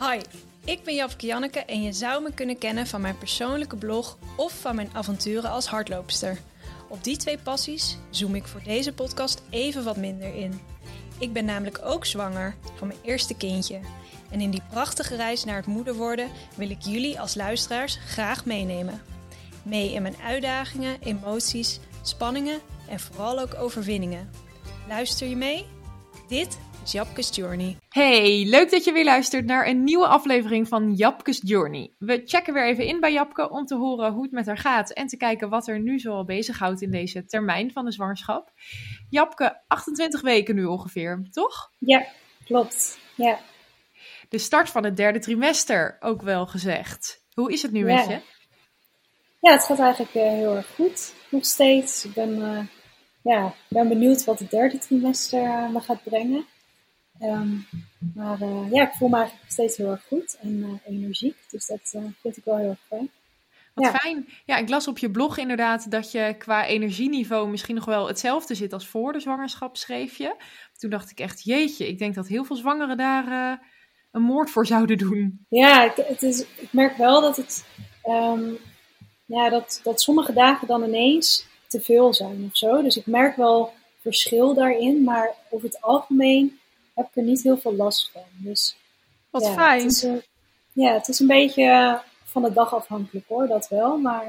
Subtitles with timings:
[0.00, 0.20] Hi,
[0.64, 4.60] ik ben Japke Janneke en je zou me kunnen kennen van mijn persoonlijke blog of
[4.60, 6.38] van mijn avonturen als hardloopster.
[6.88, 10.60] Op die twee passies zoom ik voor deze podcast even wat minder in.
[11.18, 13.80] Ik ben namelijk ook zwanger van mijn eerste kindje.
[14.30, 18.44] En in die prachtige reis naar het moeder worden wil ik jullie als luisteraars graag
[18.44, 19.02] meenemen.
[19.62, 24.30] Mee in mijn uitdagingen, emoties, spanningen en vooral ook overwinningen.
[24.88, 25.66] Luister je mee?
[26.28, 26.58] Dit
[26.92, 27.76] Japke's Journey.
[27.88, 31.92] Hey, leuk dat je weer luistert naar een nieuwe aflevering van Japke's Journey.
[31.98, 34.90] We checken weer even in bij Japke om te horen hoe het met haar gaat
[34.92, 38.52] en te kijken wat er nu zoal bezighoudt in deze termijn van de zwangerschap.
[39.10, 41.70] Japke, 28 weken nu ongeveer, toch?
[41.78, 42.06] Ja,
[42.44, 42.98] klopt.
[43.14, 43.38] Ja.
[44.28, 47.24] De start van het derde trimester, ook wel gezegd.
[47.34, 47.94] Hoe is het nu Ja.
[47.94, 48.20] met je?
[49.40, 51.14] ja, het gaat eigenlijk eh, heel erg goed.
[51.28, 52.04] Nog steeds.
[52.04, 52.66] Ik ben, eh,
[53.22, 56.46] ja, ben benieuwd wat het derde trimester eh, me gaat brengen.
[57.18, 57.56] Ehm,
[58.14, 61.36] maar eh, ja, ik voel me eigenlijk steeds heel erg goed en eh, energiek.
[61.50, 63.10] Dus dat eh, vind ik wel heel erg fijn.
[63.74, 63.92] Wat Ja.
[63.92, 64.28] fijn.
[64.44, 68.54] Ja, ik las op je blog inderdaad dat je qua energieniveau misschien nog wel hetzelfde
[68.54, 70.36] zit als voor de zwangerschap, schreef je.
[70.78, 73.58] Toen dacht ik echt, jeetje, ik denk dat heel veel zwangeren daar
[74.12, 75.46] een moord voor zouden doen.
[75.48, 77.64] Ja, ik, het is, ik merk wel dat het,
[78.02, 78.50] ehm,
[79.24, 82.82] ja, dat, dat sommige dagen dan ineens te veel zijn of zo.
[82.82, 86.58] Dus ik merk wel verschil daarin, maar over het algemeen
[86.98, 88.22] heb ik er niet heel veel last van.
[88.36, 88.76] Dus
[89.30, 89.82] Wat ja, fijn.
[89.82, 90.06] Het is,
[90.72, 93.98] ja, het is een beetje van de dag afhankelijk hoor, dat wel.
[93.98, 94.24] Maar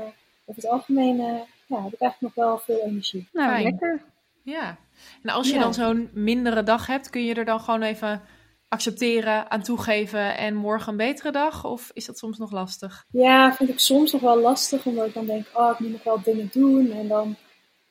[0.45, 3.27] over het algemeen eh, ja, heb ik eigenlijk nog wel veel energie.
[3.33, 3.63] Nou, Fijn.
[3.63, 4.01] lekker.
[4.43, 4.77] Ja.
[5.23, 5.59] En als je Ja.
[5.59, 8.21] dan zo'n mindere dag hebt, kun je er dan gewoon even
[8.67, 11.65] accepteren, aan toegeven en morgen een betere dag?
[11.65, 13.05] Of is dat soms nog lastig?
[13.11, 16.03] Ja, vind ik soms nog wel lastig, omdat ik dan denk, oh, ik moet nog
[16.03, 16.91] wel dingen doen.
[16.91, 17.35] En dan,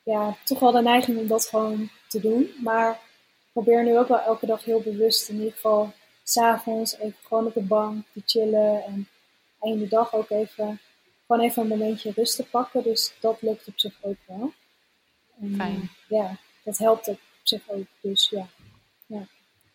[0.02, 2.50] ja, toch wel de neiging om dat gewoon te doen.
[2.62, 2.98] Maar
[3.62, 5.92] probeer nu ook wel elke dag heel bewust, in ieder geval
[6.22, 8.84] s'avonds, even gewoon op de bank te chillen.
[8.84, 9.08] En
[9.60, 10.80] eind de dag ook even,
[11.26, 12.82] gewoon even een momentje rust te pakken.
[12.82, 14.52] Dus dat lukt op zich ook wel.
[15.40, 15.90] En, Fijn.
[16.08, 17.86] ja, dat helpt op zich ook.
[18.00, 18.46] Dus ja.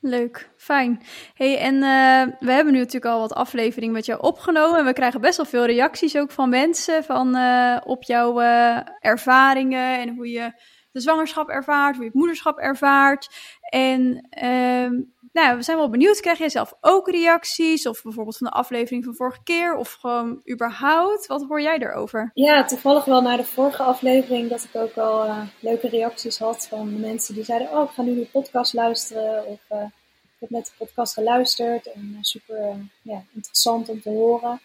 [0.05, 1.01] Leuk, fijn.
[1.33, 4.79] Hey, en eh, we hebben nu natuurlijk al wat afleveringen met jou opgenomen.
[4.79, 8.79] En we krijgen best wel veel reacties ook van mensen van, eh, op jouw eh,
[8.99, 10.51] ervaringen en hoe je
[10.91, 13.29] de zwangerschap ervaart, hoe je het moederschap ervaart.
[13.69, 15.01] En ehm,
[15.33, 17.87] nou, we zijn wel benieuwd, krijg jij zelf ook reacties?
[17.87, 19.75] Of bijvoorbeeld van de aflevering van vorige keer?
[19.75, 21.27] Of gewoon überhaupt?
[21.27, 22.31] Wat hoor jij erover?
[22.33, 26.67] Ja, toevallig wel na de vorige aflevering dat ik ook al eh, leuke reacties had
[26.67, 29.45] van mensen die zeiden: Oh, ik ga nu de podcast luisteren.
[29.45, 29.83] Of eh,
[30.23, 34.61] ik heb net de podcast geluisterd en eh, super ja, interessant om te horen.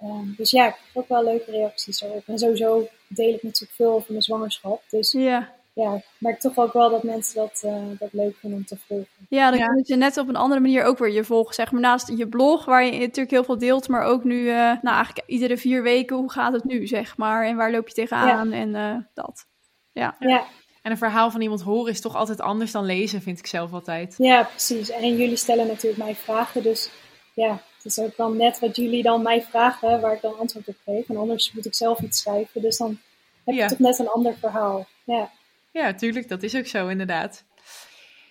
[0.00, 2.22] Ehm, dus ja, ik heb ook wel leuke reacties erop.
[2.26, 4.82] En sowieso deel ik natuurlijk veel over mijn zwangerschap.
[4.88, 5.56] Dus Ja.
[5.82, 8.76] Ja, ik merk toch ook wel dat mensen dat, eh, dat leuk vinden om te
[8.86, 9.06] volgen.
[9.28, 9.66] Ja, dan Ja.
[9.66, 11.54] kun je net op een andere manier ook weer je volgen.
[11.54, 14.54] Zeg maar naast je blog, waar je natuurlijk heel veel deelt, maar ook nu, eh,
[14.54, 17.46] nou eigenlijk iedere vier weken, hoe gaat het nu, zeg maar?
[17.46, 19.46] En waar loop je tegenaan en eh, dat.
[19.92, 20.16] Ja.
[20.18, 20.44] Ja,
[20.82, 23.72] En een verhaal van iemand horen is toch altijd anders dan lezen, vind ik zelf
[23.72, 24.14] altijd.
[24.18, 24.90] Ja, precies.
[24.90, 26.90] En jullie stellen natuurlijk mij vragen, dus
[27.34, 30.68] ja, het is ook dan net wat jullie dan mij vragen, waar ik dan antwoord
[30.68, 31.08] op geef.
[31.08, 32.98] En anders moet ik zelf iets schrijven, dus dan
[33.44, 33.66] heb je Ja.
[33.68, 34.86] toch net een ander verhaal.
[35.04, 35.30] Ja,
[35.78, 37.44] Ja, tuurlijk, dat is ook zo inderdaad.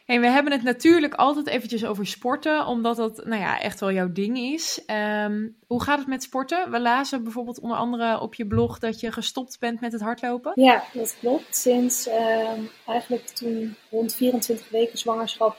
[0.05, 3.91] En we hebben het natuurlijk altijd eventjes over sporten, omdat dat nou ja, echt wel
[3.91, 4.85] jouw ding is.
[4.85, 6.71] Ehm, hoe gaat het met sporten?
[6.71, 10.51] We lazen bijvoorbeeld onder andere op je blog dat je gestopt bent met het hardlopen.
[10.55, 11.55] ja dat klopt.
[11.55, 15.57] Sinds ehm, eigenlijk toen rond 24 weken zwangerschap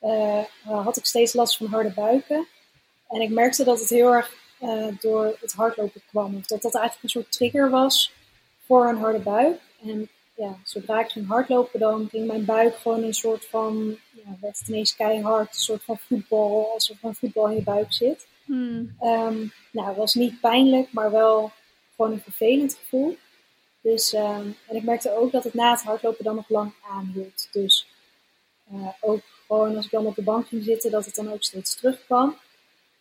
[0.00, 2.46] eh, had ik steeds last van harde buiken.
[3.08, 6.36] En ik merkte dat het heel erg eh, door het hardlopen kwam.
[6.36, 8.12] Of dat dat eigenlijk een soort trigger was
[8.66, 9.60] voor een harde buik.
[9.82, 10.08] En
[10.38, 14.62] ja, zodra ik ging hardlopen, dan ging mijn buik gewoon een soort van, ja, werd
[14.68, 18.26] ineens keihard, een soort van voetbal, alsof er een voetbal in je buik zit.
[18.44, 18.96] Hmm.
[19.00, 21.52] Ehm, nou, het was niet pijnlijk, maar wel
[21.96, 23.16] gewoon een vervelend gevoel.
[23.80, 27.48] Dus, ehm, en ik merkte ook dat het na het hardlopen dan nog lang aanhield.
[27.52, 27.86] Dus
[28.72, 31.42] eh, ook gewoon als ik dan op de bank ging zitten, dat het dan ook
[31.42, 32.36] steeds terugkwam.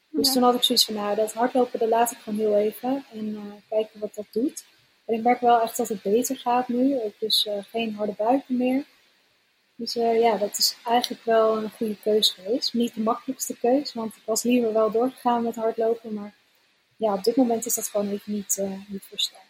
[0.09, 0.33] Dus Ja.
[0.33, 3.05] toen had ik zoiets van, nou, dat hardlopen, dat laat ik gewoon heel even.
[3.13, 4.63] En eh, kijken wat dat doet.
[5.07, 6.97] En ik merk wel echt dat het beter gaat nu.
[7.19, 8.85] Dus geen harde buiken meer.
[9.75, 12.73] Dus eh, ja, dat is eigenlijk wel een goede keuze geweest.
[12.73, 16.13] Niet de makkelijkste keuze, want ik was liever wel doorgegaan met hardlopen.
[16.13, 16.33] Maar
[16.95, 19.41] ja, op dit moment is dat gewoon even niet, eh niet voorstaan.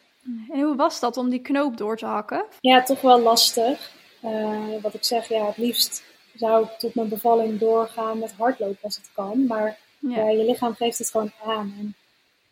[0.52, 2.46] En hoe was dat om die knoop door te hakken?
[2.60, 3.92] Ja, toch wel lastig.
[4.82, 6.04] Wat ik zeg, ja, het liefst
[6.36, 9.46] zou ik tot mijn bevalling doorgaan met hardlopen als het kan.
[9.46, 10.18] Maar Ja.
[10.18, 11.76] ja, je lichaam geeft het gewoon aan.
[11.80, 11.96] En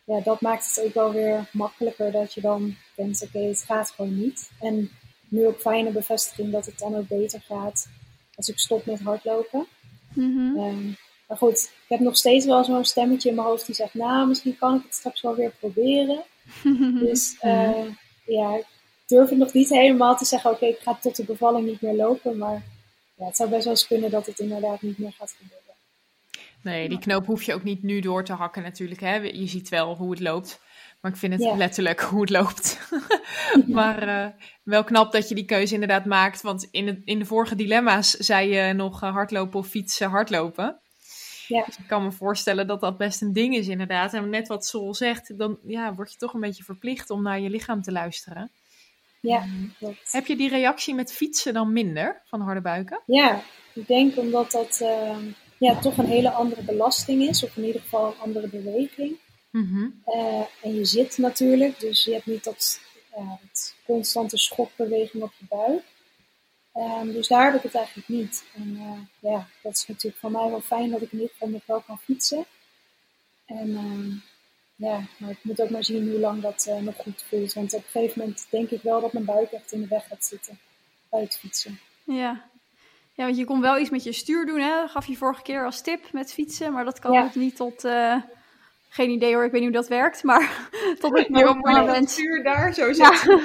[0.06, 3.92] ja, dat maakt het ook wel weer makkelijker dat je dan denkt, oké, het gaat
[3.92, 4.50] gewoon niet.
[4.60, 4.92] En
[5.28, 7.88] nu ook fijne bevestiging dat het dan ook beter gaat
[8.36, 9.68] als ik stop met hardlopen.
[10.14, 10.58] Mhm.
[10.58, 10.90] Ehm,
[11.28, 14.28] Maar goed, ik heb nog steeds wel zo'n stemmetje in mijn hoofd die zegt, nou,
[14.28, 16.24] misschien kan ik het straks wel weer proberen.
[17.06, 17.86] dus uh,
[18.26, 18.66] ja, ik
[19.06, 21.96] durf het nog niet helemaal te zeggen, oké, ik ga tot de bevalling niet meer
[21.96, 22.38] lopen.
[22.38, 22.64] Maar
[23.16, 25.65] ja, het zou best wel eens kunnen dat het inderdaad niet meer gaat gebeuren.
[26.66, 29.00] Nee, die knoop hoef je ook niet nu door te hakken natuurlijk.
[29.00, 29.16] Hè?
[29.16, 30.62] Je ziet wel hoe het loopt.
[31.02, 32.80] Maar ik vind het letterlijk hoe het loopt.
[33.68, 34.28] maar uh,
[34.64, 36.42] wel knap dat je die keuze inderdaad maakt.
[36.42, 40.80] Want in, het, in de vorige dilemma's zei je nog uh, hardlopen of fietsen, hardlopen.
[41.48, 41.64] Ja.
[41.66, 44.14] Dus ik kan me voorstellen dat dat best een ding is inderdaad.
[44.14, 47.40] En net wat Sol zegt, dan ja, word je toch een beetje verplicht om naar
[47.40, 48.52] je lichaam te luisteren.
[49.20, 50.12] Ja, um, klopt.
[50.12, 53.02] Heb je die reactie met fietsen dan minder van harde buiken?
[53.06, 53.42] Ja,
[53.74, 55.18] ik denk omdat dat uh,
[55.58, 57.44] ja, toch een hele andere belasting is.
[57.44, 59.18] Of in ieder geval een andere beweging.
[59.52, 60.02] Mm-hmm.
[60.08, 62.80] Uh, en je zit natuurlijk, dus je hebt niet dat,
[63.18, 65.84] uh, dat constante schokbeweging op je buik.
[66.78, 68.44] Um, dus daar heb ik het eigenlijk niet.
[68.56, 71.50] En uh, ja, dat is natuurlijk voor mij wel fijn dat ik in ieder geval
[71.50, 72.46] nog wel kan fietsen.
[73.46, 74.16] En uh,
[74.76, 77.54] ja, maar ik moet ook maar zien hoe lang dat uh, nog goed voelt.
[77.54, 80.08] Want op een gegeven moment denk ik wel dat mijn buik echt in de weg
[80.08, 80.60] gaat zitten
[81.10, 81.80] bij het fietsen.
[82.04, 82.50] Ja.
[83.16, 84.76] Ja, want je kon wel iets met je stuur doen, hè?
[84.82, 86.74] Dat gaf je vorige keer als tip met fietsen.
[86.74, 87.24] Maar dat kan ja.
[87.24, 87.86] ook niet tot...
[87.86, 88.16] Uh,
[88.96, 90.70] geen idee hoor, ik weet niet hoe dat werkt, maar
[91.00, 92.10] tot het moment.
[92.10, 93.40] stuur daar zo zitten.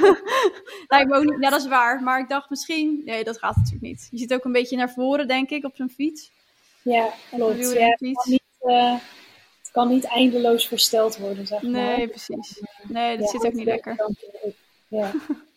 [0.89, 1.05] Ja.
[1.21, 2.03] Niet, ja, dat is waar.
[2.03, 4.09] Maar ik dacht misschien, nee, dat gaat natuurlijk niet.
[4.11, 6.31] Je zit ook een beetje naar voren, denk ik, op zo'n fiets.
[6.83, 7.73] Ja, klopt.
[7.73, 8.93] Ja, het, kan niet, uh,
[9.61, 11.71] het kan niet eindeloos versteld worden, zeg maar.
[11.71, 12.63] Nee, precies.
[12.83, 13.97] Nee, dat ja, zit ook niet lekker.
[14.89, 15.11] Ja.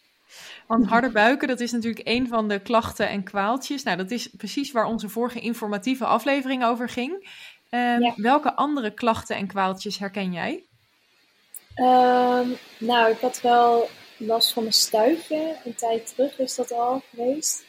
[0.77, 3.83] Want harde buiken, dat is natuurlijk een van de klachten en kwaaltjes.
[3.83, 7.11] Nou, dat is precies waar onze vorige informatieve aflevering over ging.
[7.69, 8.13] Um, ja.
[8.15, 10.63] Welke andere klachten en kwaaltjes herken jij?
[11.75, 15.55] Um, nou, ik had wel last van mijn stuitje.
[15.65, 17.65] Een tijd terug is dat al geweest.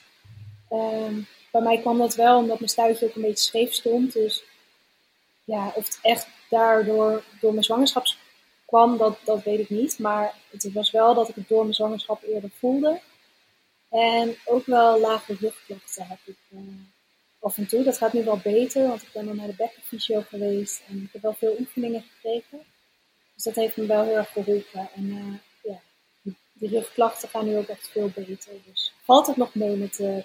[0.71, 4.12] Um, bij mij kwam dat wel omdat mijn stuitje ook een beetje scheef stond.
[4.12, 4.45] Dus
[5.45, 8.07] ja, of het echt daardoor door mijn zwangerschap
[8.66, 9.99] kwam, dat, dat weet ik niet.
[9.99, 13.00] Maar het was wel dat ik het door mijn zwangerschap eerder voelde.
[13.90, 16.37] En ook wel lage rugklachten heb ik.
[16.50, 16.61] Uh,
[17.44, 17.82] af en toe.
[17.82, 21.12] Dat gaat nu wel beter, want ik ben dan naar de bekkenfysio geweest en ik
[21.12, 22.58] heb wel veel oefeningen gekregen.
[23.34, 24.88] Dus dat heeft me wel heel erg geholpen.
[24.94, 25.81] En uh, ja,
[26.52, 28.52] die, rugklachten gaan nu ook echt veel beter.
[28.66, 30.25] Dus valt het nog mee met de,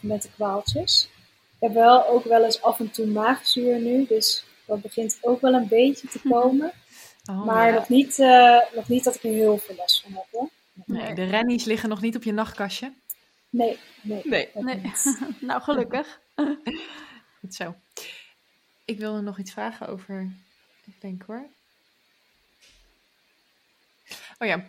[0.00, 1.08] met de kwaaltjes.
[1.54, 5.40] Ik heb wel ook wel eens af en toe maagzuur nu, dus dat begint ook
[5.40, 6.72] wel een beetje te komen.
[7.30, 7.74] Oh, maar ja.
[7.74, 10.50] nog, niet, uh, nog niet dat ik er heel veel last van heb hoor.
[10.84, 12.92] Nee, nee, de rennies liggen nog niet op je nachtkastje?
[13.50, 14.22] Nee, nee.
[14.24, 14.48] nee.
[14.54, 14.92] nee.
[15.40, 16.20] nou, gelukkig.
[17.40, 17.74] Goed zo.
[18.84, 20.32] Ik wilde nog iets vragen over.
[20.84, 21.46] Ik denk hoor.
[24.38, 24.64] Oh ja.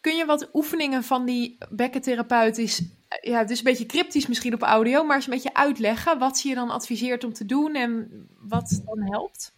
[0.00, 2.82] Kun je wat oefeningen van die bekkentherapeut is.
[3.20, 6.38] Ja, het is een beetje cryptisch misschien op audio, maar eens een beetje uitleggen wat
[6.38, 8.08] ze je dan adviseert om te doen en
[8.38, 9.57] wat dan helpt?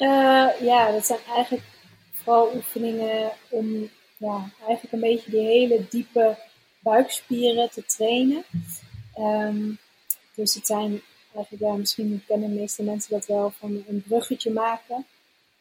[0.00, 1.66] Uh, ja, dat zijn eigenlijk
[2.12, 6.36] vooral oefeningen om ja, eigenlijk een beetje die hele diepe
[6.78, 8.44] buikspieren te trainen.
[9.18, 9.78] Um,
[10.34, 11.02] dus het zijn
[11.34, 15.06] eigenlijk, ja, misschien kennen de meeste mensen dat wel van een bruggetje maken.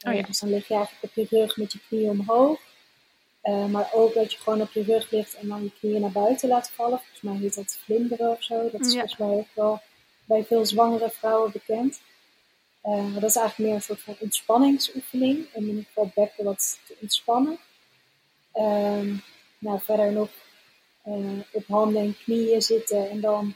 [0.07, 0.21] Oh, ja.
[0.21, 2.59] Dus dan lig je eigenlijk op je rug met je knieën omhoog.
[3.43, 6.11] Uh, maar ook dat je gewoon op je rug ligt en dan je knieën naar
[6.11, 6.97] buiten laat vallen.
[6.97, 8.69] Volgens mij heet dat vlinderen of zo.
[8.71, 8.99] Dat is ja.
[8.99, 9.81] volgens mij ook wel
[10.25, 12.01] bij veel zwangere vrouwen bekend.
[12.83, 15.47] Uh, maar dat is eigenlijk meer een soort van ontspanningsoefening.
[15.53, 17.57] Om in ieder geval bekken wat te ontspannen.
[18.55, 19.19] Uh,
[19.57, 20.29] nou, verder nog
[21.05, 23.53] uh, op handen en knieën zitten en dan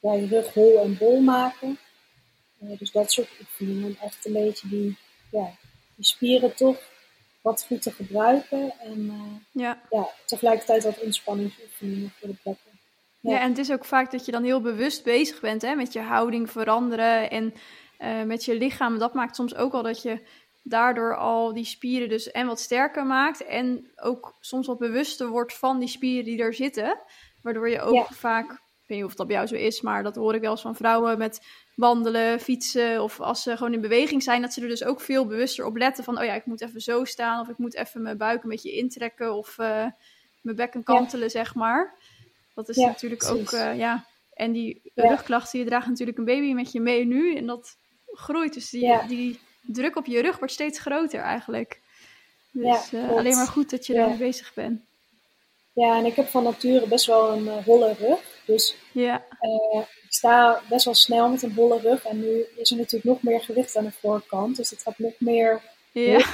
[0.00, 1.78] ja, je rug hol en bol maken.
[2.62, 3.84] Uh, dus dat soort oefeningen.
[3.84, 4.96] Om echt een beetje die,
[5.30, 5.50] ja,
[5.94, 6.78] die spieren toch
[7.40, 8.72] wat goed te gebruiken.
[8.80, 9.12] En
[9.50, 9.82] ja.
[9.90, 12.70] ja, tegelijkertijd wat ontspanningsoefeningen voor de plekken.
[13.20, 13.30] Ja.
[13.30, 13.40] ja.
[13.40, 16.00] en het is ook vaak dat je dan heel bewust bezig bent hè, met je
[16.00, 17.54] houding veranderen en
[17.98, 18.98] uh, met je lichaam.
[18.98, 20.26] Dat maakt soms ook al dat je
[20.62, 23.44] daardoor al die spieren dus en wat sterker maakt.
[23.44, 26.98] En ook soms wat bewuster wordt van die spieren die er zitten.
[27.42, 28.06] Waardoor je ook ja.
[28.10, 30.50] vaak, ik weet niet of dat bij jou zo is, maar dat hoor ik wel
[30.50, 31.40] eens van vrouwen met
[31.74, 35.26] wandelen, fietsen of als ze gewoon in beweging zijn, dat ze er dus ook veel
[35.26, 38.02] bewuster op letten van, oh ja, ik moet even zo staan of ik moet even
[38.02, 39.86] mijn buik een beetje intrekken of uh,
[40.40, 41.30] mijn bekken kantelen, ja.
[41.30, 41.94] zeg maar.
[42.54, 43.40] Dat is ja, natuurlijk precies.
[43.40, 47.36] ook, uh, ja, en die rugklachten, je draagt natuurlijk een baby met je mee nu
[47.36, 47.76] en dat
[48.18, 48.54] groeit.
[48.54, 51.80] Dus die, die druk op je rug wordt steeds groter eigenlijk.
[52.50, 53.98] Dus ja, uh, alleen maar goed dat je ja.
[53.98, 54.80] daarmee bezig bent.
[55.72, 58.20] Ja, en ik heb van nature best wel een uh, holle rug.
[58.44, 59.24] Dus ja.
[59.40, 62.04] uh, ik sta best wel snel met een holle rug.
[62.04, 64.56] En nu is er natuurlijk nog meer gewicht aan de voorkant.
[64.56, 65.60] Dus het gaat nog meer
[65.92, 66.24] ja.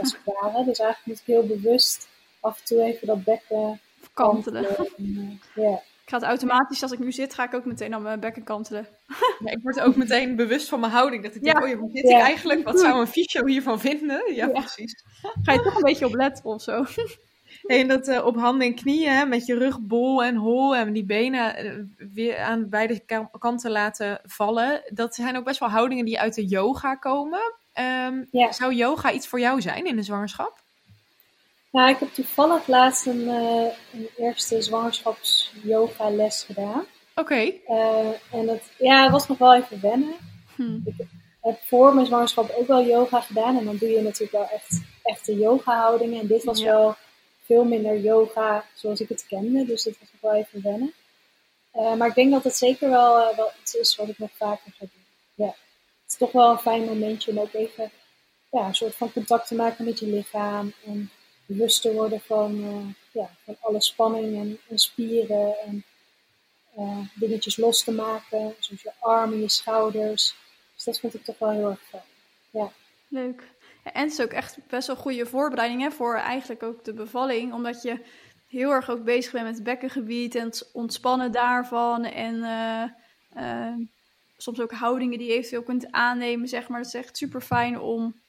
[0.00, 0.64] als het ware.
[0.64, 2.08] Dus eigenlijk moet ik heel bewust
[2.40, 3.80] af en toe even dat bekken
[4.12, 4.76] kantelen.
[4.76, 5.82] En, ja.
[6.12, 8.86] Ga het automatisch, als ik nu zit, ga ik ook meteen aan mijn bekken kantelen.
[9.44, 11.22] Ja, ik word ook meteen bewust van mijn houding.
[11.22, 11.62] Dat ik denk, Ja.
[11.64, 12.16] oh ja, hoe zit Ja.
[12.18, 12.64] ik eigenlijk?
[12.64, 14.34] Wat zou een fysio hiervan vinden?
[14.34, 15.04] Ja, precies.
[15.42, 16.84] Ga je toch een beetje op letten of zo?
[17.66, 20.92] En dat eh, op handen en knieën, hè, met je rug bol en hol en
[20.92, 21.72] die benen eh,
[22.12, 24.82] weer aan beide ka- kanten laten vallen.
[24.88, 27.40] Dat zijn ook best wel houdingen die uit de yoga komen.
[27.72, 28.24] Ehm.
[28.50, 30.61] Zou yoga iets voor jou zijn in de zwangerschap?
[31.72, 36.84] Nou, ik heb toevallig laatst een, eh, een eerste zwangerschaps-yoga les gedaan.
[37.14, 37.52] Oké.
[37.66, 40.14] Eh, en dat ja, het was nog wel even wennen.
[40.56, 40.78] Hm.
[40.84, 40.94] Ik
[41.40, 43.58] heb voor mijn zwangerschap ook wel yoga gedaan.
[43.58, 46.20] En dan doe je natuurlijk wel echt echte yoga-houdingen.
[46.20, 46.64] En dit was Ja.
[46.64, 46.96] wel
[47.44, 49.64] veel minder yoga zoals ik het kende.
[49.64, 50.92] Dus dat was nog wel even wennen.
[51.72, 54.72] Eh, maar ik denk dat het zeker wel, wel iets is wat ik nog vaker
[54.78, 55.04] ga doen.
[55.34, 55.54] Ja.
[56.02, 57.90] Het is toch wel een fijn momentje om ook even
[58.50, 60.72] ja, een soort van contact te maken met je lichaam.
[60.86, 61.10] En
[61.46, 65.58] bewust te worden van, eh, ja, van alle spanning en, en spieren.
[65.58, 65.84] En
[66.74, 68.54] eh, dingetjes los te maken.
[68.58, 70.34] Zoals je armen, je schouders.
[70.74, 72.70] Dus dat vind ik toch wel heel erg fijn.
[73.08, 73.42] Leuk.
[73.84, 76.92] Ja, en het is ook echt best wel goede voorbereiding hè, voor eigenlijk ook de
[76.92, 77.52] bevalling.
[77.52, 78.04] Omdat je
[78.48, 82.04] heel erg ook bezig bent met het bekkengebied en het ontspannen daarvan.
[82.04, 82.42] En
[83.34, 83.72] eh,
[84.36, 86.78] soms ook houdingen die je eventueel kunt aannemen, zeg maar.
[86.78, 88.20] Dat is echt super fijn om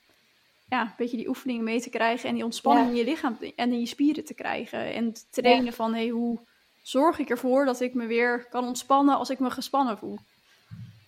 [0.73, 2.29] ja, een beetje die oefeningen mee te krijgen.
[2.29, 2.91] En die ontspanning Ja.
[2.91, 4.93] in je lichaam en in je spieren te krijgen.
[4.93, 6.39] En te trainen van, hey, hoe
[6.81, 10.17] zorg ik ervoor dat ik me weer kan ontspannen als ik me gespannen voel.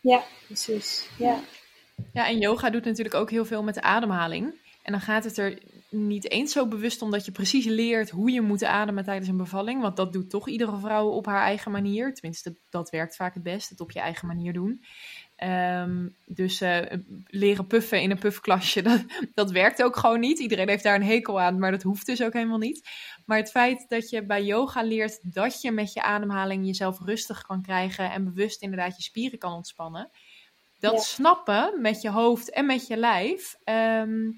[0.02, 1.10] Ja, precies.
[1.18, 1.40] Ja,
[2.14, 4.54] Ja, en yoga doet natuurlijk ook heel veel met de ademhaling.
[4.84, 8.32] En dan gaat het er niet eens zo bewust om dat je precies leert hoe
[8.32, 9.82] je moet ademen tijdens een bevalling.
[9.82, 12.14] Want dat doet toch iedere vrouw op haar eigen manier.
[12.14, 14.84] Tenminste, dat werkt vaak het best, het op je eigen manier doen.
[15.36, 20.40] Ehm, dus eh, leren puffen in een puffklasje, dat, dat werkt ook gewoon niet.
[20.40, 22.90] Iedereen heeft daar een hekel aan, maar dat hoeft dus ook helemaal niet.
[23.26, 27.42] Maar het feit dat je bij yoga leert dat je met je ademhaling jezelf rustig
[27.42, 30.10] kan krijgen en bewust inderdaad je spieren kan ontspannen.
[30.80, 31.00] Dat Ja.
[31.00, 34.32] snappen met je hoofd en met je lijf ehm,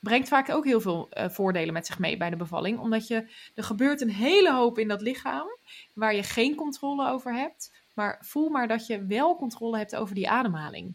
[0.00, 2.78] brengt vaak ook heel veel eh, voordelen met zich mee bij de bevalling.
[2.78, 5.46] Omdat je, er gebeurt een hele hoop in dat lichaam
[5.94, 7.83] waar je geen controle over hebt.
[7.94, 10.94] Maar voel maar dat je wel controle hebt over die ademhaling.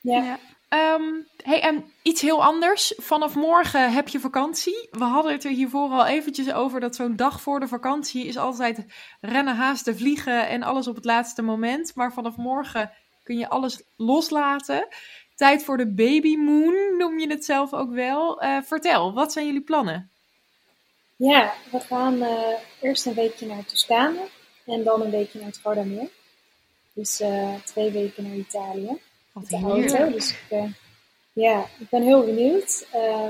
[0.00, 0.38] ja.
[0.68, 1.02] Ehm,
[1.42, 2.94] hey, en iets heel anders.
[2.96, 4.88] Vanaf morgen heb je vakantie.
[4.90, 8.36] We hadden het er hiervoor al eventjes over dat zo'n dag voor de vakantie is
[8.36, 8.86] altijd
[9.20, 11.94] rennen, haasten, vliegen en alles op het laatste moment.
[11.94, 12.90] Maar vanaf morgen
[13.22, 14.88] kun je alles loslaten.
[15.34, 18.40] Tijd voor de baby moon, noem je het zelf ook wel.
[18.40, 20.10] Eh, vertel, wat zijn jullie plannen?
[21.16, 24.28] ja we gaan eh, eerst een weekje naar Toscane
[24.66, 26.08] en dan een weekje naar het Gardameer.
[26.96, 28.98] Dus eh, twee weken naar Italië.
[29.32, 30.10] Wat de auto.
[30.10, 30.72] Dus ik, eh,
[31.32, 32.86] ja, ik ben heel benieuwd.
[32.92, 33.28] Eh,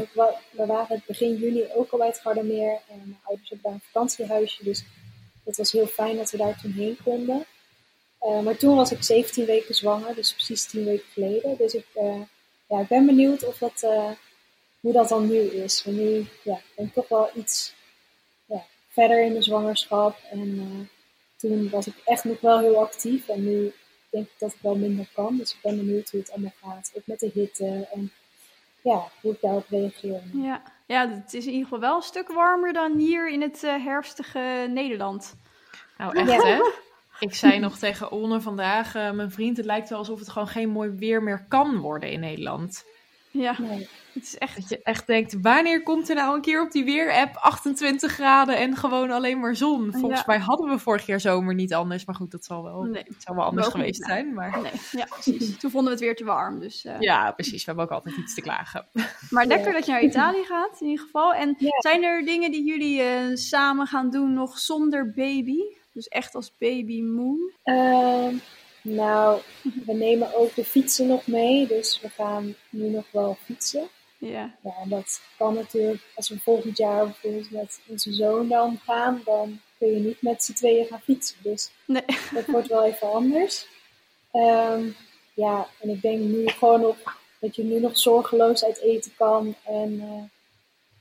[0.50, 2.80] we, waren begin juni ook al bij het Gardameer.
[2.88, 4.64] En mijn ouders hebben daar een vakantiehuisje.
[4.64, 4.84] Dus
[5.44, 7.44] het was heel fijn dat we daar toen heen konden.
[8.42, 11.56] Maar toen was ik 17 weken zwanger, dus precies 10 weken geleden.
[11.56, 11.86] Dus ik,
[12.68, 13.80] ja, ik ben benieuwd of dat,
[14.80, 15.84] hoe dat dan nu is.
[15.84, 17.74] Want nu ja, ben ik toch wel iets
[18.46, 20.18] ja, verder in de zwangerschap.
[20.30, 20.88] En
[21.36, 23.28] toen was ik echt nog wel heel actief.
[23.28, 23.72] En nu
[24.10, 25.36] denk ik dat ik wel minder kan.
[25.36, 26.92] Dus ik ben benieuwd hoe het allemaal gaat.
[26.94, 28.12] Ook met de hitte en
[28.82, 30.22] ja, hoe ik daarop reageer.
[30.32, 30.62] Ja.
[30.86, 33.84] ja, het is in ieder geval wel een stuk warmer dan hier in het eh,
[33.84, 35.34] herfstige Nederland.
[35.98, 36.44] Nou, echt Ja.
[36.46, 36.60] hè?
[37.20, 40.48] Ik zei nog tegen Onne vandaag, eh, mijn vriend, het lijkt wel alsof het gewoon
[40.48, 42.84] geen mooi weer meer kan worden in Nederland.
[43.36, 43.88] Ja, Nee.
[44.12, 44.56] het is echt...
[44.56, 48.56] Dat je echt denkt, wanneer komt er nou een keer op die weer-app 28 graden
[48.56, 49.92] en gewoon alleen maar zon?
[49.92, 50.24] Volgens Ja.
[50.26, 53.02] mij hadden we vorig jaar zomer niet anders, maar goed, dat zal wel, Nee.
[53.06, 54.34] het zal wel anders geweest niet zijn.
[54.34, 55.58] Maar Nee, ja, precies.
[55.58, 56.60] Toen vonden we het weer te warm.
[56.60, 58.86] Dus, eh, ja, precies, we hebben ook altijd iets te klagen.
[59.30, 59.72] Maar lekker Ja.
[59.72, 61.34] dat je naar Italië gaat, in ieder geval.
[61.34, 61.80] En Ja.
[61.80, 65.58] zijn er dingen die jullie eh, samen gaan doen nog zonder baby?
[65.92, 67.52] Dus echt als baby moon?
[67.62, 68.34] Ehm,
[68.88, 69.40] nou,
[69.86, 71.66] we nemen ook de fietsen nog mee.
[71.66, 73.88] Dus we gaan nu nog wel fietsen.
[74.18, 78.80] Ja, Ja, en dat kan natuurlijk, als we volgend jaar bijvoorbeeld met onze zoon dan
[78.84, 81.36] gaan, dan kun je niet met z'n tweeën gaan fietsen.
[81.42, 82.04] Dus nee.
[82.32, 83.66] dat wordt wel even anders.
[84.32, 84.88] Ehm,
[85.34, 86.96] ja, en ik denk nu gewoon nog
[87.40, 89.54] dat je nu nog zorgeloos uit eten kan.
[89.64, 90.22] En eh,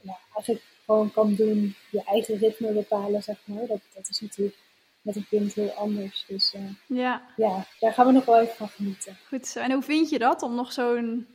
[0.02, 3.68] ja, eigenlijk gewoon kan doen, je eigen ritme bepalen, zeg maar.
[3.68, 4.58] Dat, dat is natuurlijk
[5.06, 6.26] met een kind heel anders.
[6.28, 9.18] Dus eh, Ja, ja, daar gaan we nog wel even van genieten.
[9.28, 9.60] goed zo.
[9.60, 11.28] En hoe vind je dat om nog zo'n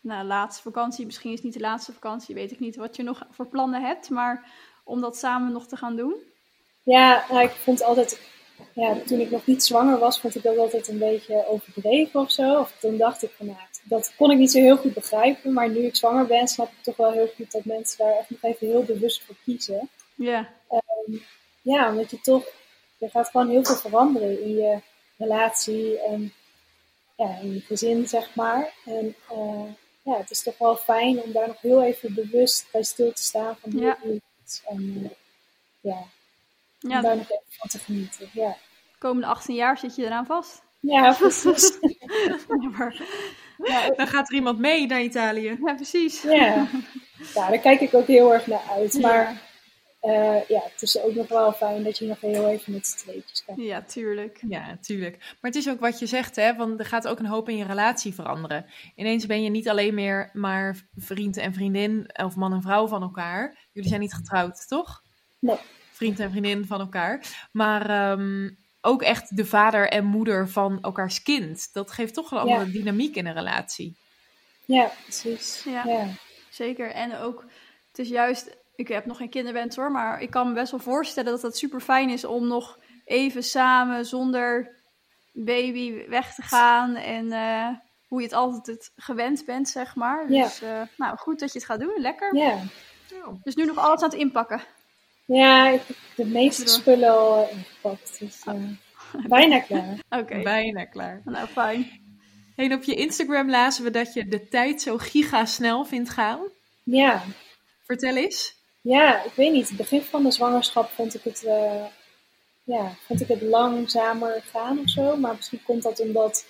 [0.00, 3.02] nou, laatste vakantie, misschien is het niet de laatste vakantie, weet ik niet wat je
[3.02, 4.50] nog voor plannen hebt, maar
[4.84, 6.14] om dat samen nog te gaan doen?
[6.82, 8.20] Ja, nou, ik vond altijd,
[8.72, 12.30] ja, toen ik nog niet zwanger was, vond ik dat altijd een beetje overdreven of
[12.30, 12.60] zo.
[12.60, 15.52] Of toen dacht ik van, nou, dat kon ik niet zo heel goed begrijpen.
[15.52, 18.30] Maar nu ik zwanger ben, snap ik toch wel heel goed dat mensen daar echt
[18.30, 19.88] nog even heel bewust voor kiezen.
[20.14, 20.48] Ja,
[21.62, 22.44] Ja, omdat je toch
[22.98, 24.78] er gaat gewoon heel veel veranderen in je
[25.16, 26.32] relatie en
[27.16, 28.72] ja, in je gezin, zeg maar.
[28.84, 29.62] En uh,
[30.02, 33.22] ja, het is toch wel fijn om daar nog heel even bewust bij stil te
[33.22, 33.98] staan van hoe Ja.
[34.02, 34.62] het.
[34.68, 35.08] En uh,
[35.80, 35.96] ja,
[36.82, 38.28] om Ja, daar nog even van te genieten.
[38.32, 38.48] Ja,
[38.92, 40.62] de komende 18 jaar zit je eraan vast.
[40.80, 41.78] ja precies.
[41.80, 43.02] Ja, maar-
[43.96, 45.58] Dan gaat er iemand mee naar Italië.
[45.64, 46.22] ja, precies.
[46.22, 46.66] ja.
[47.34, 48.92] ja, daar kijk ik ook heel erg naar uit.
[48.92, 49.00] Ja.
[49.00, 49.42] Maar
[50.06, 52.96] uh, ja, het is ook nog wel fijn dat je nog heel even met z'n
[52.96, 53.62] tweetjes kan.
[53.62, 54.38] Ja, tuurlijk.
[54.48, 55.16] Ja, natuurlijk.
[55.18, 56.56] Maar het is ook wat je zegt, hè?
[56.56, 58.66] Want er gaat ook een hoop in je relatie veranderen.
[58.94, 63.02] Ineens ben je niet alleen meer maar vriend en vriendin of man en vrouw van
[63.02, 63.68] elkaar.
[63.72, 65.02] Jullie zijn niet getrouwd, toch?
[65.38, 65.56] Nee.
[65.92, 67.46] Vriend en vriendin van elkaar.
[67.52, 71.72] Maar um, ook echt de vader en moeder van elkaars kind.
[71.72, 72.72] Dat geeft toch een andere Ja.
[72.72, 73.96] dynamiek in een relatie.
[74.64, 75.62] Ja, precies.
[75.64, 75.82] Ja.
[75.86, 76.08] Ja.
[76.50, 76.90] Zeker.
[76.90, 77.44] En ook,
[77.88, 80.80] het is juist, ik heb nog geen kinderwens hoor, maar ik kan me best wel
[80.80, 84.74] voorstellen dat het super fijn is om nog even samen zonder
[85.32, 86.94] baby weg te gaan.
[86.94, 87.68] En eh,
[88.08, 90.32] hoe je het altijd het gewend bent, zeg maar.
[90.32, 90.42] Ja.
[90.42, 91.94] Dus eh, nou, goed dat je het gaat doen.
[91.96, 92.36] Lekker.
[92.36, 92.58] Ja.
[93.42, 94.60] Dus nu nog alles aan het inpakken.
[95.26, 98.18] ja, ik heb de meeste spullen al ingepakt.
[98.18, 99.98] Dus uh, bijna klaar.
[100.20, 100.42] Oké.
[100.42, 101.20] Bijna klaar.
[101.24, 102.04] Nou, fijn.
[102.56, 106.40] En op je Instagram lazen we dat je de tijd zo gigasnel vindt gaan.
[106.84, 107.22] Ja.
[107.86, 108.55] Vertel eens.
[108.86, 109.68] Ja, ik weet niet.
[109.68, 111.84] Het begin van de zwangerschap vond ik het, uh,
[112.64, 115.16] ja, vond ik het langzamer gaan of zo.
[115.16, 116.46] Maar misschien komt dat omdat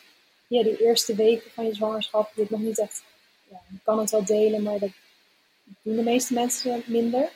[0.47, 3.05] ja, die eerste weken van je zwangerschap het nog niet echt...
[3.51, 4.91] Ja, je kan het wel delen, maar dat
[5.83, 7.31] doen de meeste mensen minder.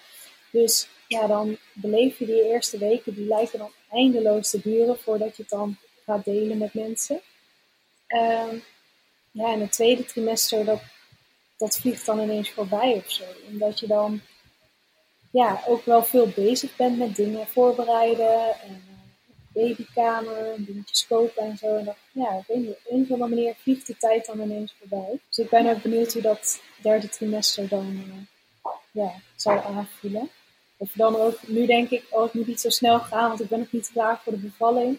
[0.50, 5.36] Dus ja, dan beleef je die eerste weken, die lijken dan eindeloos te duren voordat
[5.36, 7.20] je het dan gaat delen met mensen.
[8.08, 8.52] Uh,
[9.30, 10.82] ja, en het tweede trimester, dat,
[11.56, 13.24] dat vliegt dan ineens voorbij of zo.
[13.48, 14.20] Omdat je dan
[15.30, 18.60] ja, ook wel veel bezig bent met dingen voorbereiden.
[18.60, 19.00] En uh,
[19.52, 21.76] babykamer, dingetjes kopen en zo.
[21.76, 24.40] En dat, ja, ik weet niet, op een of andere manier vliegt de tijd dan
[24.40, 25.18] ineens voorbij.
[25.28, 30.28] Dus ik ben ook benieuwd hoe dat derde trimester dan uh, ja, zal aanvoelen.
[30.76, 33.48] Of dan ook, nu denk ik, oh, het moet niet zo snel gaan, want ik
[33.48, 34.98] ben nog niet klaar voor de bevalling.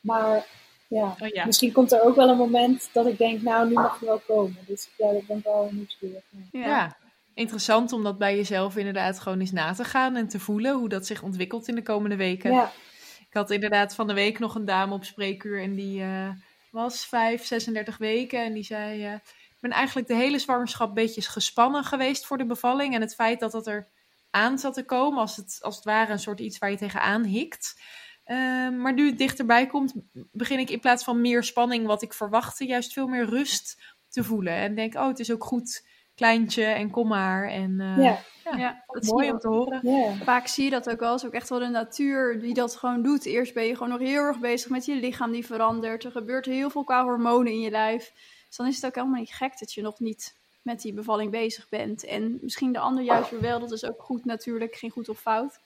[0.00, 0.46] Maar
[0.88, 1.46] ja, oh, ja.
[1.46, 4.22] misschien komt er ook wel een moment dat ik denk, nou, nu mag je wel
[4.26, 4.58] komen.
[4.66, 6.22] Dus ja, dat ben ik wel nieuwsgierig.
[6.52, 6.66] Ja.
[6.66, 6.96] ja.
[7.34, 10.88] Interessant om dat bij jezelf inderdaad gewoon eens na te gaan en te voelen hoe
[10.88, 12.52] dat zich ontwikkelt in de komende weken.
[12.52, 12.72] Ja.
[13.18, 16.28] Ik had inderdaad van de week nog een dame op spreekuur en die uh,
[16.70, 20.94] was 5, 36 weken en die zei, uh, ik ben eigenlijk de hele zwangerschap een
[20.94, 23.88] beetje gespannen geweest voor de bevalling en het feit dat dat er
[24.30, 27.24] aan zat te komen, als het, als het ware een soort iets waar je tegenaan
[27.24, 27.80] hikt.
[28.26, 28.36] Uh,
[28.70, 29.94] maar nu het dichterbij komt,
[30.32, 34.24] begin ik in plaats van meer spanning, wat ik verwachtte, juist veel meer rust te
[34.24, 34.54] voelen.
[34.54, 37.48] En denk, oh, het is ook goed, kleintje en kom maar.
[37.48, 38.18] En uh, ja.
[38.44, 40.16] ja, ja dat is mooi om te horen.
[40.16, 43.02] Vaak zie je dat ook wel, is ook echt wel de natuur die dat gewoon
[43.02, 43.24] doet.
[43.24, 46.04] Eerst ben je gewoon nog heel erg bezig met je lichaam die verandert.
[46.04, 48.12] Er gebeurt heel veel qua hormonen in je lijf.
[48.46, 51.30] Dus dan is het ook helemaal niet gek dat je nog niet met die bevalling
[51.30, 52.04] bezig bent.
[52.04, 55.18] En misschien de ander juist weer wel, dat is ook goed natuurlijk, geen goed of
[55.18, 55.60] fout.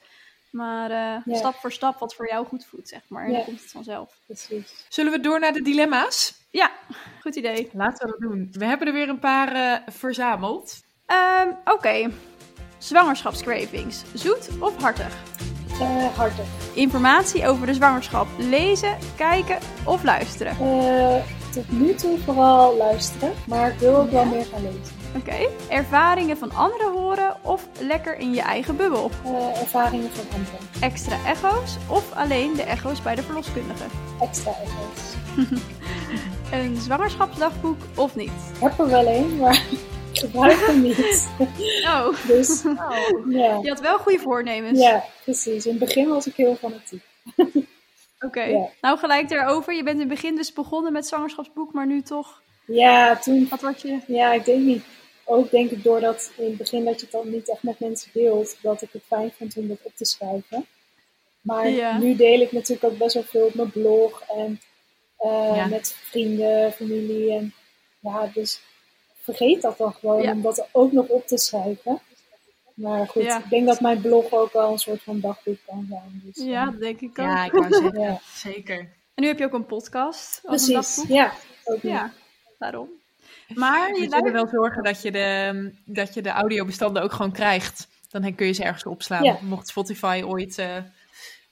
[0.51, 1.35] Maar uh, ja.
[1.35, 3.25] stap voor stap wat voor jou goed voelt, zeg maar.
[3.25, 3.37] En ja.
[3.37, 4.19] dan komt het vanzelf.
[4.27, 4.85] Precies.
[4.89, 6.47] Zullen we door naar de dilemma's?
[6.51, 6.73] Ja,
[7.21, 7.71] goed idee.
[7.73, 8.49] Laten we dat doen.
[8.53, 10.81] We hebben er weer een paar uh, verzameld.
[11.07, 11.73] Um, Oké.
[11.73, 12.13] Okay.
[12.79, 14.03] Zwangerschapscravings.
[14.15, 15.38] Zoet of hartig?
[15.81, 16.45] Uh, hartig.
[16.73, 18.27] Informatie over de zwangerschap.
[18.37, 20.57] Lezen, kijken of luisteren?
[20.61, 21.15] Uh,
[21.53, 24.97] tot nu toe vooral luisteren, maar ik wil ook wel meer gaan lezen.
[25.17, 25.19] Oké.
[25.19, 25.49] Okay.
[25.69, 29.11] Ervaringen van anderen horen of lekker in je eigen bubbel?
[29.27, 30.59] Uh, ervaringen van anderen.
[30.81, 33.85] Extra echo's of alleen de echo's bij de verloskundige?
[34.21, 35.15] Extra echo's.
[36.59, 38.33] een zwangerschapsdagboek of niet?
[38.55, 39.63] Ik heb er wel een, maar
[40.23, 41.29] ik gebruik hem niet.
[41.85, 42.27] Oh.
[42.27, 43.31] Dus, oh.
[43.31, 43.59] Ja.
[43.63, 44.81] Je had wel goede voornemens.
[44.81, 45.67] Ja, precies.
[45.67, 47.03] In het begin was ik heel fanatiek.
[47.37, 47.63] Oké.
[48.21, 48.53] Okay.
[48.53, 48.69] Ja.
[48.81, 49.75] Nou, gelijk daarover.
[49.75, 52.43] Je bent in het begin dus begonnen met zwangerschapsboek, maar nu toch...
[52.67, 53.47] Ja, toen...
[53.51, 53.99] Wat wordt je...
[54.07, 54.85] Ja, ik denk niet.
[55.25, 58.11] Ook denk ik doordat in het begin dat je het dan niet echt met mensen
[58.13, 60.67] deelt, dat ik het fijn vond om dat op te schrijven.
[61.41, 61.99] Maar ja.
[61.99, 64.61] nu deel ik natuurlijk ook best wel veel op mijn blog en
[65.21, 65.67] uh, ja.
[65.67, 67.33] met vrienden, familie.
[67.33, 67.55] En
[68.01, 68.61] ja, dus
[69.35, 70.33] vergeet dat dan gewoon ja.
[70.33, 72.01] om dat ook nog op te schrijven.
[72.75, 76.23] Maar goed, ik denk dat mijn blog ook wel een soort van dagboek kan zijn.
[76.25, 77.27] Dus, ja, dat denk ik ook.
[77.27, 78.21] Ja, ik wou zeggen, ja.
[78.35, 78.79] zeker.
[79.15, 81.17] En nu heb je ook een podcast als Precies, een dagboek.
[81.17, 81.33] ja.
[81.65, 82.13] Ook ja,
[82.59, 82.89] daarom.
[83.55, 87.89] Maar je moet wel zorgen dat je, de, dat je de audiobestanden ook gewoon krijgt.
[88.11, 89.25] Dan kun je ze ergens opslaan.
[89.25, 89.39] Ja.
[89.43, 90.77] Mocht Spotify ooit uh,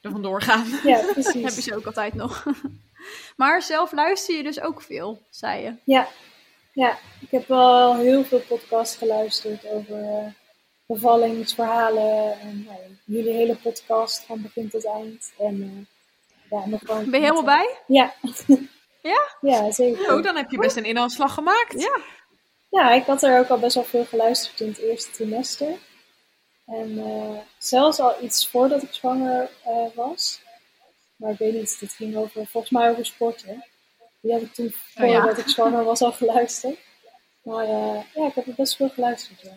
[0.01, 0.67] er vandoor gaan.
[0.85, 1.43] Ja, precies.
[1.43, 2.47] heb je ze ook altijd nog.
[3.37, 5.75] maar zelf luister je dus ook veel, zei je.
[5.85, 6.09] Ja,
[6.77, 6.99] ja.
[7.21, 10.27] ik heb wel heel veel podcasts geluisterd over uh,
[10.87, 12.41] bevallingsverhalen.
[12.41, 15.33] En nou, jullie hele podcast van begin tot eind.
[15.39, 15.87] En uh,
[16.51, 16.83] ja, nog.
[16.83, 17.79] Ben je helemaal bij?
[17.87, 18.15] Ja.
[19.03, 19.37] Ja?
[19.41, 20.15] Ja, zeker.
[20.15, 21.81] Oh, dan heb je best een inhaalslag gemaakt.
[21.81, 22.01] Ja.
[22.71, 25.79] Ja, ik had er ook al best wel veel geluisterd in het eerste trimester.
[26.67, 30.41] En eh, zelfs al iets voordat ik zwanger eh, was.
[31.17, 33.65] Maar ik weet niet, het ging over, volgens mij over sporten.
[34.27, 35.21] Die heb ik toen Oh ja.
[35.21, 36.79] voordat ik zwanger was al geluisterd.
[37.43, 39.41] Maar eh, ja, ik heb er best veel geluisterd.
[39.41, 39.51] Ja.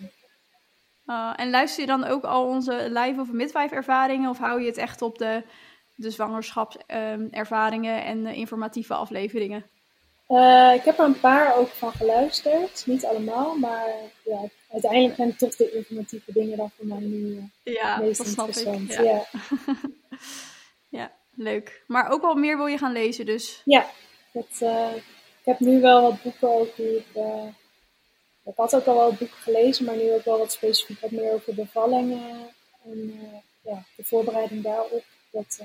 [1.05, 4.29] Uh, en luister je dan ook al onze live of midwife ervaringen?
[4.29, 5.43] Of hou je het echt op de,
[5.95, 9.65] de zwangerschapservaringen en de informatieve afleveringen?
[10.27, 12.83] Uh, ik heb er een paar ook van geluisterd.
[12.85, 14.39] Niet allemaal, maar ja,
[14.71, 18.91] uiteindelijk zijn toch de informatieve dingen dan voor mij nu uh, ja, meest interessant.
[18.91, 18.97] Ik.
[18.97, 19.03] Ja.
[19.03, 19.25] Ja.
[20.99, 21.83] ja, leuk.
[21.87, 23.61] Maar ook wel meer wil je gaan lezen dus?
[23.65, 23.85] Ja,
[24.33, 27.07] uh, ik heb nu wel wat boeken ook die ik...
[27.15, 27.47] uh,
[28.45, 31.31] ik had ook al wel boeken gelezen, maar nu ook wel wat specifiek wat meer
[31.31, 32.49] over bevallingen.
[32.83, 35.03] En uh, ja, de voorbereiding daarop.
[35.31, 35.59] Dat,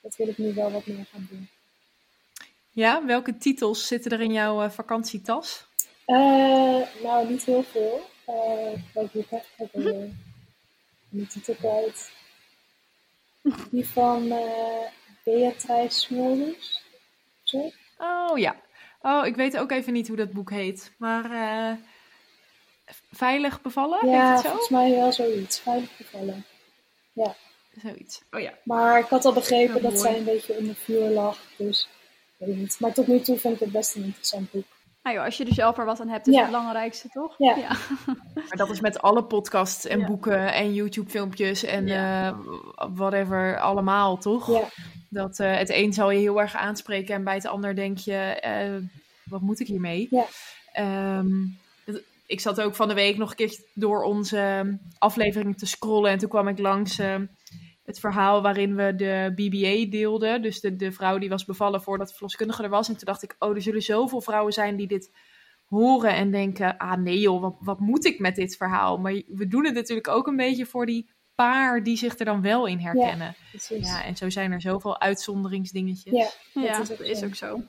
[0.00, 1.48] dat wil ik nu wel wat meer gaan doen.
[2.70, 5.64] Ja, welke titels zitten er in jouw vakantietas?
[7.02, 8.00] Nou, niet heel veel.
[8.94, 10.10] Welk boek heb ik alweer?
[11.08, 12.10] De titel kwijt.
[13.70, 14.86] Die van uh,
[15.24, 16.14] Beatrice.
[17.52, 17.70] Zo?
[17.98, 18.56] Oh ja.
[19.02, 20.92] Oh, ik weet ook even niet hoe dat boek heet.
[20.98, 21.72] Maar uh,
[23.10, 24.08] Veilig bevallen?
[24.08, 24.48] Ja, heet het zo?
[24.48, 25.58] volgens mij wel zoiets.
[25.58, 26.44] Veilig bevallen.
[27.12, 27.34] Ja.
[27.82, 28.22] Zoiets.
[28.30, 28.58] Oh ja.
[28.64, 29.98] Maar ik had al begrepen dat mooi.
[29.98, 31.38] zij een beetje onder vuur lag.
[31.56, 31.88] Dus
[32.36, 32.76] weet niet.
[32.80, 34.66] Maar tot nu toe vind ik het best een interessant boek.
[35.02, 36.40] Nou joh, als je er zelf er wat aan hebt, is Ja.
[36.40, 37.34] het belangrijkste, toch?
[37.38, 37.54] Ja.
[38.34, 40.06] Maar dat is met alle podcasts en Ja.
[40.06, 42.28] boeken en YouTube-filmpjes en Ja.
[42.28, 44.50] eh, whatever allemaal, toch?
[44.50, 44.62] Ja,
[45.08, 48.14] Dat eh, het een zal je heel erg aanspreken en bij het ander denk je,
[48.16, 48.74] eh,
[49.24, 50.06] wat moet ik hiermee?
[50.10, 50.24] Ja.
[50.72, 51.30] Ehm,
[51.84, 56.10] dat- ik zat ook van de week nog een keer door onze aflevering te scrollen
[56.10, 57.14] en toen kwam ik langs eh,
[57.92, 60.42] het verhaal waarin we de BBA deelden.
[60.42, 62.88] Dus de, de vrouw die was bevallen voordat de verloskundige er was.
[62.88, 65.10] En toen dacht ik, oh, er zullen zoveel vrouwen zijn die dit
[65.66, 68.98] horen en denken, ah nee joh, wat, wat moet ik met dit verhaal?
[68.98, 72.42] Maar we doen het natuurlijk ook een beetje voor die paar die zich er dan
[72.42, 73.34] wel in herkennen.
[73.68, 76.12] Ja, en zo zijn er zoveel uitzonderingsdingetjes.
[76.52, 77.60] Ja, Ja, Dat dat is is ook ook, zo.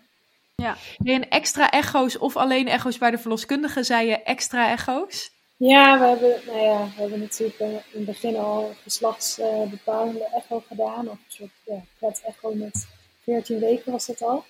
[0.56, 0.74] zo.
[1.04, 5.32] En extra echo's of alleen echo's bij de verloskundige, zei je extra echo's?
[5.66, 10.64] Ja, we hebben, nou ja, we hebben natuurlijk eh, in het begin al geslachtsbepalende echo
[10.68, 11.10] gedaan.
[11.10, 12.88] Of een soort ja, pret-echo met
[13.24, 14.46] 14 weken was dat al.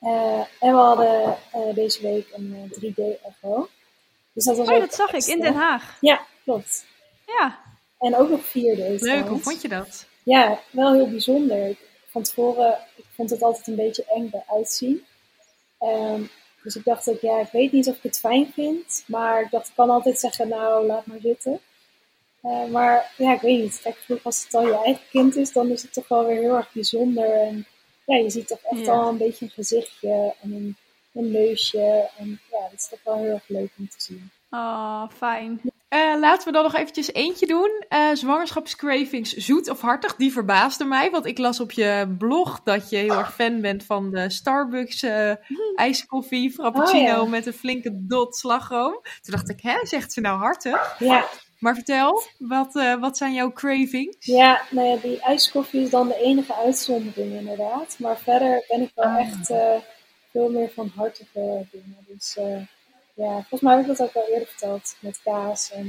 [0.00, 3.68] Eh, en we hadden eh, deze week een 3D-echo.
[4.32, 5.40] Dus dat was Oh, dat zag ik in.
[5.40, 5.96] Den Haag.
[6.00, 6.84] Ja, klopt.
[7.26, 7.58] Ja,
[7.98, 10.06] En ook nog 4D Leuk, hoe vond je dat?
[10.22, 11.76] Ja, wel heel bijzonder.
[12.10, 15.04] Van tevoren, ik vond het altijd een beetje eng eruit zien.
[15.78, 16.22] Ehm,
[16.62, 19.04] dus ik dacht ook, ja, ik weet niet of ik het fijn vind.
[19.06, 21.60] Maar ik dacht, ik kan altijd zeggen, nou, laat maar zitten.
[22.42, 23.80] Eh, maar ja, ik weet niet.
[23.82, 26.56] Kijk, als het al je eigen kind is, dan is het toch wel weer heel
[26.56, 27.32] erg bijzonder.
[27.32, 27.66] En
[28.04, 28.92] ja, je ziet toch echt Ja.
[28.92, 30.76] al een beetje een gezichtje en een,
[31.12, 32.08] een neusje.
[32.18, 34.30] En ja, dat is toch wel heel erg leuk om te zien.
[34.50, 35.60] oh, fijn.
[36.20, 37.84] Laten we dan nog eventjes eentje doen.
[37.88, 41.10] Eh, zwangerschapscravings, zoet of hartig, die verbaasde mij.
[41.10, 45.02] Want ik las op je blog dat je heel erg fan bent van de Starbucks
[45.02, 45.32] eh,
[45.74, 47.28] ijskoffie, frappuccino Oh, ja.
[47.30, 48.92] met een flinke dot slagroom.
[49.02, 50.96] Toen dacht ik, hè, zegt ze nou hartig?
[50.98, 51.24] Ja,
[51.58, 54.16] Maar vertel, wat, eh, wat zijn jouw cravings?
[54.26, 57.96] Ja, nou ja, die ijskoffie is dan de enige uitzondering inderdaad.
[57.98, 59.18] Maar verder ben ik wel Ah.
[59.18, 59.46] echt
[60.30, 61.96] veel meer van hartige dingen.
[62.08, 62.36] Dus
[63.26, 64.96] ja, volgens mij heb ik dat ook al eerder verteld.
[65.00, 65.86] Met kaas en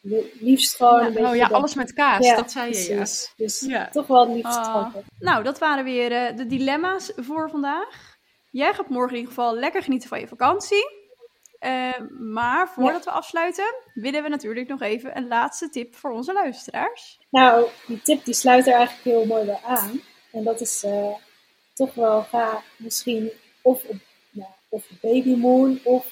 [0.00, 1.28] li- liefst gewoon een beetje...
[1.28, 3.04] Oh ja, alles met kaas, Ja, dat zei je, ja.
[3.36, 3.88] Dus Ja.
[3.88, 5.02] toch wel het liefst hartig.
[5.18, 8.16] Nou, dat waren weer eh, de dilemma's voor vandaag.
[8.50, 10.98] Jij gaat morgen in ieder geval lekker genieten van je vakantie.
[11.58, 16.32] Eh, maar voordat we afsluiten, willen we natuurlijk nog even een laatste tip voor onze
[16.32, 17.18] luisteraars.
[17.30, 20.00] Nou, die tip die sluit er eigenlijk heel mooi bij aan.
[20.32, 20.84] En dat is
[21.74, 23.30] toch wel ga misschien
[23.62, 23.96] of op,
[24.30, 26.06] ja, of op babymoon of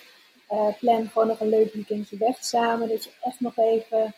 [0.48, 2.88] eh, plan gewoon nog een leuk weekendje weg samen.
[2.88, 4.14] Dat je echt nog even,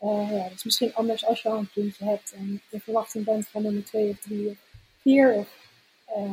[0.00, 3.48] ja, dat is misschien anders als je al een kindje hebt en in verwachting bent
[3.48, 4.56] van nummer twee of drie of
[5.00, 5.32] vier.
[5.34, 5.48] Of,
[6.04, 6.32] eh,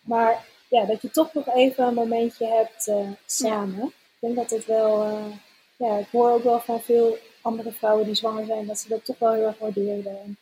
[0.00, 2.90] maar ja, dat je toch nog even een momentje hebt
[3.26, 3.86] samen.
[3.86, 5.18] Ik denk dat het wel,
[5.76, 9.04] ja, ik hoor ook wel van veel andere vrouwen die zwanger zijn, dat ze dat
[9.04, 10.20] toch wel heel erg waardeerden.
[10.20, 10.36] En,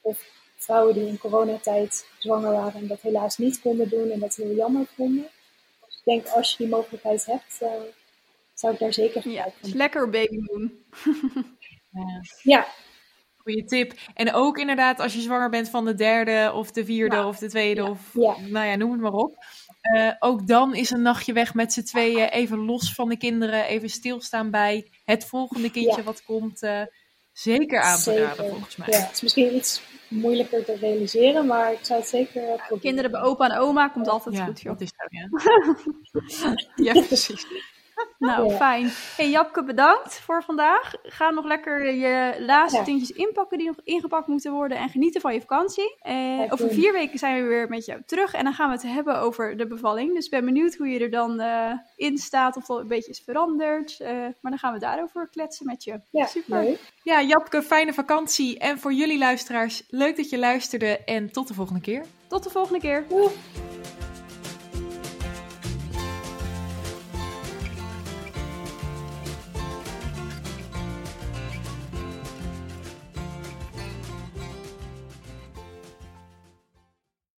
[0.00, 0.24] of
[0.56, 4.54] vrouwen die in coronatijd zwanger waren en dat helaas niet konden doen en dat heel
[4.54, 5.26] jammer vonden.
[6.04, 7.68] Ik denk als je die mogelijkheid hebt, eh,
[8.54, 10.72] zou ik daar zeker Ja, gebruik van dus lekker babymoon.
[11.90, 12.20] Ja.
[12.42, 12.66] Ja,
[13.36, 13.92] Goeie tip.
[14.14, 17.26] En ook inderdaad, als je zwanger bent van de derde of de vierde Ja.
[17.28, 17.90] of de tweede Ja.
[17.90, 18.36] of Ja.
[18.40, 19.44] nou ja, noem het maar op.
[19.80, 23.64] Eh, ook dan is een nachtje weg met z'n tweeën, even los van de kinderen,
[23.64, 26.02] even stilstaan bij het volgende kindje Ja.
[26.02, 26.62] wat komt.
[26.62, 26.82] eh,
[27.32, 28.86] zeker aan te raden volgens mij.
[28.90, 32.80] Ja, het is misschien iets moeilijker te realiseren, maar ik zou het zeker proberen.
[32.80, 34.72] Kinderen bij opa en oma komt altijd ja, goed, joh.
[34.72, 35.28] dat is zo, ja.
[36.92, 37.46] ja, precies.
[38.18, 38.56] Nou, Ja.
[38.56, 38.90] fijn.
[39.16, 40.92] Hey Japke, bedankt voor vandaag.
[41.02, 42.84] Ga nog lekker je laatste Ja.
[42.84, 45.96] tientjes inpakken die nog ingepakt moeten worden en genieten van je vakantie.
[46.44, 48.82] Ik over vier weken zijn we weer met jou terug en dan gaan we het
[48.82, 50.14] hebben over de bevalling.
[50.14, 53.10] Dus ik ben benieuwd hoe je er dan eh, in staat, of dat een beetje
[53.10, 54.00] is veranderd.
[54.00, 56.00] Eh, maar dan gaan we daarover kletsen met je.
[56.10, 56.62] Ja, Super.
[56.62, 56.92] leuk.
[57.02, 58.58] Ja, Japke, fijne vakantie.
[58.58, 62.04] En voor jullie luisteraars, leuk dat je luisterde en tot de volgende keer.
[62.28, 63.04] Tot de volgende keer.
[63.08, 63.28] Doei.